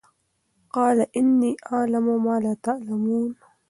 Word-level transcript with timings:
قَالَ 0.69 1.07
إِنِّىٓ 1.17 1.55
أَعْلَمُ 1.73 2.25
مَا 2.25 2.39
لَا 2.39 2.57
تَعْلَمُونَ 2.63 3.35